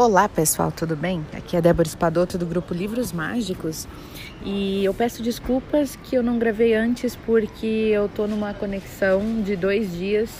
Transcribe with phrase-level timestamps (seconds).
[0.00, 1.26] Olá pessoal, tudo bem?
[1.36, 3.88] Aqui é Débora Espadoto do grupo Livros Mágicos
[4.44, 9.56] e eu peço desculpas que eu não gravei antes porque eu tô numa conexão de
[9.56, 10.30] dois dias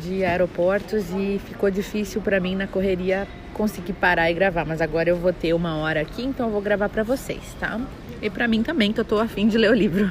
[0.00, 5.08] de aeroportos e ficou difícil para mim na correria conseguir parar e gravar, mas agora
[5.08, 7.80] eu vou ter uma hora aqui, então eu vou gravar para vocês, tá?
[8.22, 10.08] E para mim também, que eu tô afim de ler o livro.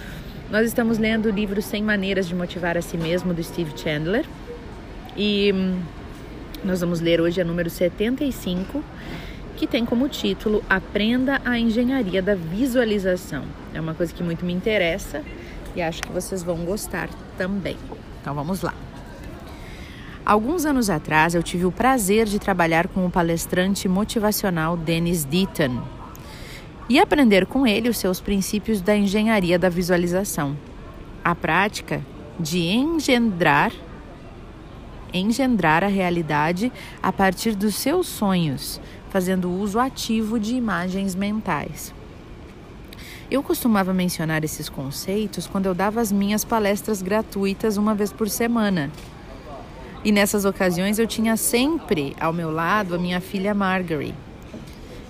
[0.52, 4.26] Nós estamos lendo o livro 100 Maneiras de Motivar a Si Mesmo do Steve Chandler
[5.16, 5.80] e hum,
[6.64, 8.82] nós vamos ler hoje a número 75,
[9.54, 13.44] que tem como título Aprenda a Engenharia da Visualização.
[13.74, 15.22] É uma coisa que muito me interessa
[15.76, 17.76] e acho que vocês vão gostar também.
[18.20, 18.74] Então vamos lá.
[20.24, 25.82] Alguns anos atrás eu tive o prazer de trabalhar com o palestrante motivacional Dennis Deaton
[26.88, 30.56] e aprender com ele os seus princípios da engenharia da visualização.
[31.22, 32.00] A prática
[32.40, 33.70] de engendrar
[35.14, 41.94] engendrar a realidade a partir dos seus sonhos, fazendo uso ativo de imagens mentais.
[43.30, 48.28] Eu costumava mencionar esses conceitos quando eu dava as minhas palestras gratuitas uma vez por
[48.28, 48.90] semana.
[50.04, 54.14] E nessas ocasiões eu tinha sempre ao meu lado a minha filha Marjorie.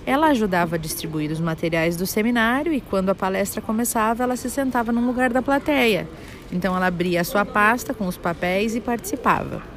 [0.05, 4.49] Ela ajudava a distribuir os materiais do seminário e quando a palestra começava, ela se
[4.49, 6.07] sentava num lugar da plateia.
[6.51, 9.74] Então ela abria a sua pasta com os papéis e participava.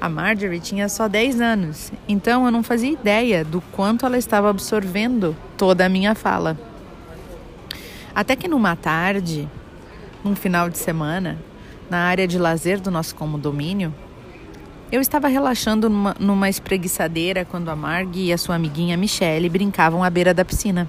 [0.00, 4.48] A Marjorie tinha só 10 anos, então eu não fazia ideia do quanto ela estava
[4.48, 6.58] absorvendo toda a minha fala.
[8.14, 9.46] Até que numa tarde,
[10.24, 11.38] num final de semana,
[11.90, 13.92] na área de lazer do nosso condomínio,
[14.90, 20.02] eu estava relaxando numa, numa espreguiçadeira quando a Marg e a sua amiguinha Michelle brincavam
[20.02, 20.88] à beira da piscina.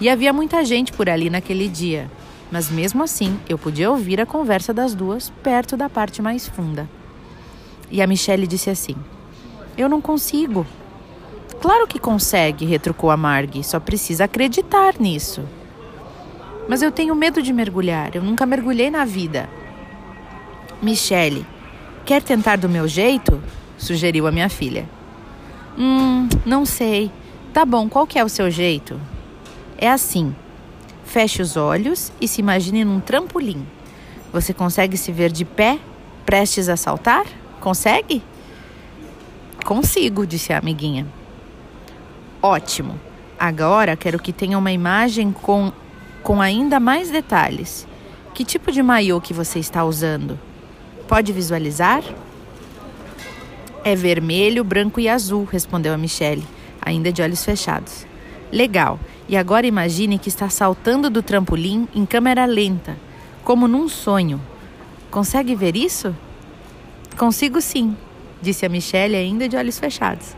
[0.00, 2.10] E havia muita gente por ali naquele dia,
[2.50, 6.88] mas mesmo assim eu podia ouvir a conversa das duas perto da parte mais funda.
[7.90, 8.96] E a Michelle disse assim:
[9.76, 10.66] Eu não consigo.
[11.60, 15.42] Claro que consegue, retrucou a Marg, só precisa acreditar nisso.
[16.68, 19.48] Mas eu tenho medo de mergulhar, eu nunca mergulhei na vida.
[20.80, 21.44] Michelle,
[22.04, 23.42] quer tentar do meu jeito?
[23.76, 24.88] sugeriu a minha filha.
[25.78, 27.10] Hum, não sei.
[27.52, 29.00] Tá bom, qual que é o seu jeito?
[29.76, 30.34] É assim.
[31.04, 33.66] Feche os olhos e se imagine num trampolim.
[34.32, 35.78] Você consegue se ver de pé,
[36.26, 37.24] prestes a saltar?
[37.68, 38.22] Consegue?
[39.62, 41.06] Consigo, disse a amiguinha.
[42.40, 42.98] Ótimo.
[43.38, 45.70] Agora quero que tenha uma imagem com,
[46.22, 47.86] com ainda mais detalhes.
[48.32, 50.40] Que tipo de maiô que você está usando?
[51.06, 52.02] Pode visualizar?
[53.84, 56.46] É vermelho, branco e azul, respondeu a Michelle,
[56.80, 58.06] ainda de olhos fechados.
[58.50, 58.98] Legal.
[59.28, 62.96] E agora imagine que está saltando do trampolim em câmera lenta,
[63.44, 64.40] como num sonho.
[65.10, 66.16] Consegue ver isso?
[67.18, 67.96] Consigo sim,
[68.40, 70.36] disse a Michelle ainda de olhos fechados.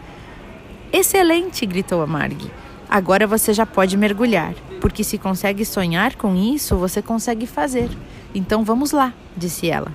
[0.90, 2.50] Excelente, gritou a Marg.
[2.88, 7.90] Agora você já pode mergulhar, porque se consegue sonhar com isso, você consegue fazer.
[8.34, 9.92] Então vamos lá, disse ela.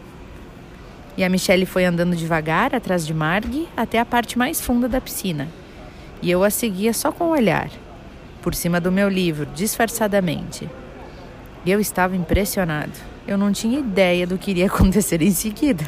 [1.18, 5.02] E a Michelle foi andando devagar atrás de Marg até a parte mais funda da
[5.02, 5.48] piscina.
[6.22, 7.72] E eu a seguia só com o olhar,
[8.44, 10.70] por cima do meu livro, disfarçadamente.
[11.66, 12.94] E eu estava impressionado.
[13.28, 15.84] Eu não tinha ideia do que iria acontecer em seguida.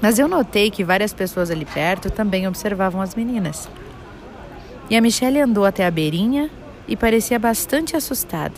[0.00, 3.68] Mas eu notei que várias pessoas ali perto também observavam as meninas.
[4.88, 6.50] E a Michelle andou até a beirinha
[6.86, 8.54] e parecia bastante assustada.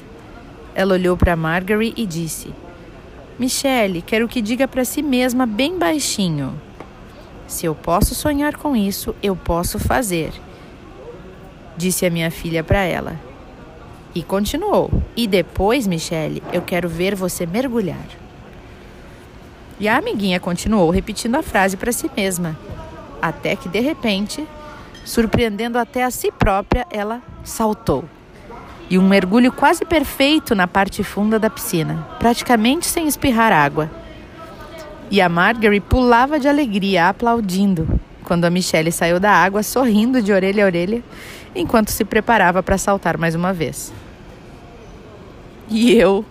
[0.74, 2.52] Ela olhou para Marjorie e disse:
[3.38, 6.60] Michelle, quero que diga para si mesma bem baixinho.
[7.48, 10.32] Se eu posso sonhar com isso, eu posso fazer,
[11.76, 13.18] disse a minha filha para ela.
[14.14, 18.06] E continuou: E depois, Michelle, eu quero ver você mergulhar.
[19.80, 22.54] E a amiguinha continuou repetindo a frase para si mesma,
[23.20, 24.46] até que de repente,
[25.06, 28.04] surpreendendo até a si própria, ela saltou.
[28.90, 33.90] E um mergulho quase perfeito na parte funda da piscina, praticamente sem espirrar água.
[35.10, 40.30] E a Marjorie pulava de alegria, aplaudindo, quando a Michelle saiu da água, sorrindo de
[40.30, 41.02] orelha a orelha,
[41.54, 43.92] enquanto se preparava para saltar mais uma vez.
[45.70, 46.22] E eu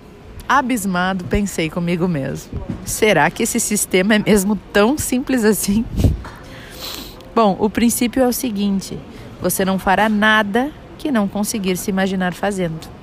[0.50, 5.86] abismado, pensei comigo mesmo: será que esse sistema é mesmo tão simples assim?
[7.36, 8.98] Bom, o princípio é o seguinte:
[9.40, 13.00] você não fará nada que não conseguir se imaginar fazendo.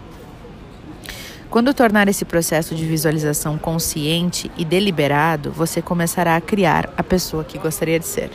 [1.49, 7.45] Quando tornar esse processo de visualização consciente e deliberado, você começará a criar a pessoa
[7.45, 8.31] que gostaria de ser.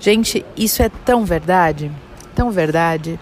[0.00, 1.90] Gente, isso é tão verdade,
[2.34, 3.18] tão verdade.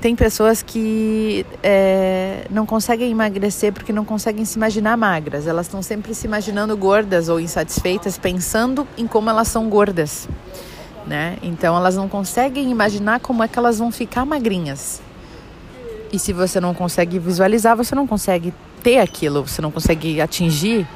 [0.00, 5.46] Tem pessoas que é, não conseguem emagrecer porque não conseguem se imaginar magras.
[5.46, 10.28] Elas estão sempre se imaginando gordas ou insatisfeitas, pensando em como elas são gordas.
[11.06, 11.36] né?
[11.42, 15.00] Então elas não conseguem imaginar como é que elas vão ficar magrinhas.
[16.12, 20.86] E se você não consegue visualizar, você não consegue ter aquilo, você não consegue atingir.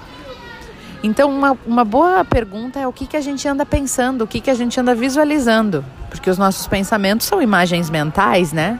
[1.02, 4.40] Então, uma, uma boa pergunta é o que, que a gente anda pensando, o que,
[4.40, 5.84] que a gente anda visualizando.
[6.08, 8.78] Porque os nossos pensamentos são imagens mentais, né?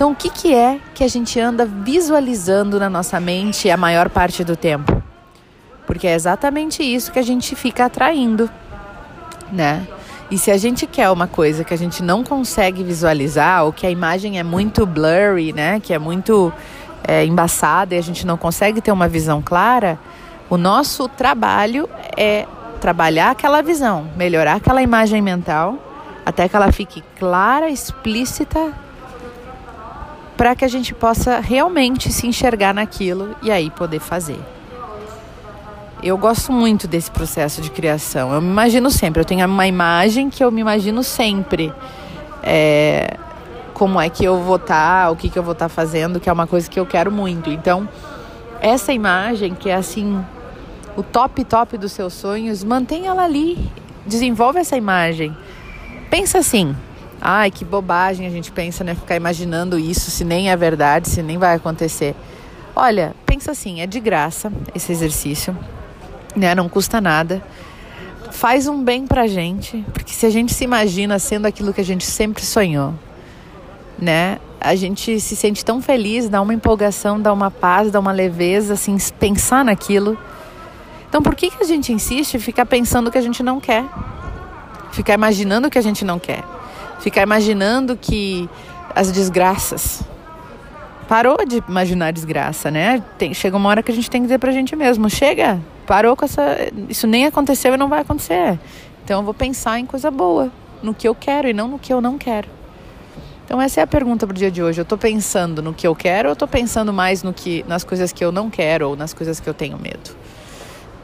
[0.00, 4.08] Então, o que, que é que a gente anda visualizando na nossa mente a maior
[4.08, 5.02] parte do tempo?
[5.86, 8.48] Porque é exatamente isso que a gente fica atraindo,
[9.52, 9.86] né?
[10.30, 13.86] E se a gente quer uma coisa que a gente não consegue visualizar, ou que
[13.86, 15.78] a imagem é muito blurry, né?
[15.80, 16.50] Que é muito
[17.06, 19.98] é, embaçada e a gente não consegue ter uma visão clara,
[20.48, 21.86] o nosso trabalho
[22.16, 22.46] é
[22.80, 25.76] trabalhar aquela visão, melhorar aquela imagem mental,
[26.24, 28.72] até que ela fique clara, explícita,
[30.40, 34.40] para que a gente possa realmente se enxergar naquilo e aí poder fazer.
[36.02, 38.32] Eu gosto muito desse processo de criação.
[38.32, 39.20] Eu me imagino sempre.
[39.20, 41.70] Eu tenho uma imagem que eu me imagino sempre.
[42.42, 43.18] É,
[43.74, 46.18] como é que eu vou estar, tá, o que, que eu vou estar tá fazendo,
[46.18, 47.50] que é uma coisa que eu quero muito.
[47.50, 47.86] Então,
[48.62, 50.24] essa imagem, que é assim,
[50.96, 53.58] o top top dos seus sonhos, mantenha ela ali.
[54.06, 55.36] Desenvolve essa imagem.
[56.08, 56.74] Pensa assim.
[57.20, 58.94] Ai, que bobagem a gente pensa, né?
[58.94, 62.14] Ficar imaginando isso, se nem é verdade, se nem vai acontecer.
[62.74, 65.56] Olha, pensa assim, é de graça esse exercício
[66.36, 66.54] né?
[66.54, 67.42] Não custa nada.
[68.30, 71.84] Faz um bem pra gente, porque se a gente se imagina sendo aquilo que a
[71.84, 72.94] gente sempre sonhou,
[73.98, 74.38] né?
[74.60, 78.74] A gente se sente tão feliz, dá uma empolgação, dá uma paz, dá uma leveza,
[78.74, 80.18] assim, pensar naquilo.
[81.08, 83.58] Então, por que, que a gente insiste em ficar pensando o que a gente não
[83.58, 83.84] quer?
[84.92, 86.44] Ficar imaginando o que a gente não quer?
[87.00, 88.48] Ficar imaginando que
[88.94, 90.02] as desgraças.
[91.08, 93.02] Parou de imaginar desgraça, né?
[93.18, 96.14] Tem, chega uma hora que a gente tem que dizer pra gente mesmo: chega, parou
[96.14, 96.56] com essa.
[96.88, 98.58] Isso nem aconteceu e não vai acontecer.
[99.04, 100.52] Então eu vou pensar em coisa boa,
[100.82, 102.48] no que eu quero e não no que eu não quero.
[103.44, 104.80] Então essa é a pergunta para o dia de hoje.
[104.80, 108.12] Eu estou pensando no que eu quero ou estou pensando mais no que, nas coisas
[108.12, 110.10] que eu não quero ou nas coisas que eu tenho medo?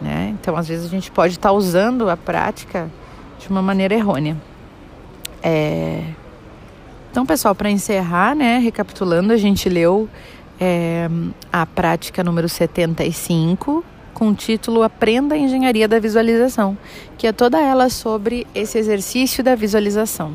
[0.01, 0.33] Né?
[0.41, 2.89] Então às vezes a gente pode estar tá usando a prática
[3.41, 4.37] de uma maneira errônea.
[5.43, 6.03] É...
[7.11, 10.09] Então pessoal, para encerrar, né, recapitulando, a gente leu
[10.61, 11.09] é,
[11.53, 16.77] a prática número 75 com o título Aprenda a Engenharia da Visualização,
[17.19, 20.33] que é toda ela sobre esse exercício da visualização.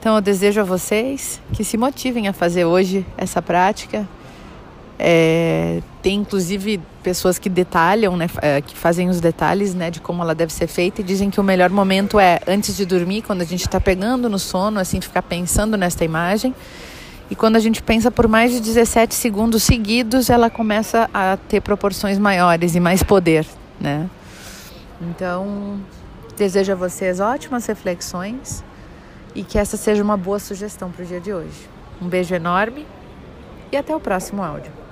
[0.00, 4.08] Então eu desejo a vocês que se motivem a fazer hoje essa prática.
[4.98, 10.22] É, tem inclusive pessoas que detalham, né, é, que fazem os detalhes né, de como
[10.22, 13.42] ela deve ser feita e dizem que o melhor momento é antes de dormir, quando
[13.42, 16.54] a gente está pegando no sono, assim, ficar pensando nesta imagem
[17.30, 21.60] e quando a gente pensa por mais de 17 segundos seguidos, ela começa a ter
[21.60, 23.44] proporções maiores e mais poder,
[23.80, 24.08] né?
[25.00, 25.80] Então,
[26.36, 28.62] desejo a vocês ótimas reflexões
[29.34, 31.68] e que essa seja uma boa sugestão para o dia de hoje.
[32.00, 32.86] Um beijo enorme
[33.72, 34.85] e até o próximo áudio.